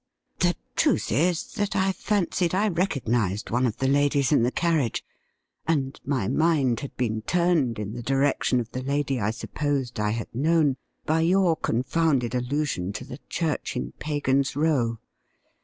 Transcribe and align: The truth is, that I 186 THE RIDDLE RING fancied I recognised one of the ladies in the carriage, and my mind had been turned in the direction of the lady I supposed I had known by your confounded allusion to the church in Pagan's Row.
The 0.39 0.55
truth 0.75 1.11
is, 1.11 1.51
that 1.53 1.75
I 1.75 1.93
186 1.93 1.99
THE 2.01 2.01
RIDDLE 2.01 2.01
RING 2.01 2.03
fancied 2.07 2.55
I 2.55 2.81
recognised 2.81 3.49
one 3.51 3.67
of 3.67 3.77
the 3.77 3.87
ladies 3.87 4.31
in 4.31 4.41
the 4.41 4.51
carriage, 4.51 5.05
and 5.67 6.01
my 6.03 6.27
mind 6.27 6.79
had 6.79 6.97
been 6.97 7.21
turned 7.21 7.77
in 7.77 7.93
the 7.93 8.01
direction 8.01 8.59
of 8.59 8.71
the 8.71 8.81
lady 8.81 9.19
I 9.19 9.29
supposed 9.29 9.99
I 9.99 10.09
had 10.09 10.33
known 10.33 10.77
by 11.05 11.19
your 11.21 11.55
confounded 11.55 12.33
allusion 12.33 12.91
to 12.93 13.05
the 13.05 13.19
church 13.29 13.75
in 13.75 13.91
Pagan's 13.99 14.55
Row. 14.55 14.97